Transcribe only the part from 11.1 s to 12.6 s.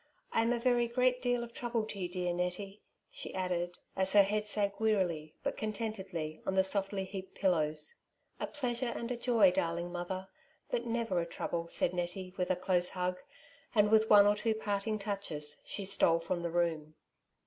a trouble," said Nettie, with a